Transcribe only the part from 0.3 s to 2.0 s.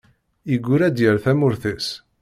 Yeggul ar d-yerr tamurt-is.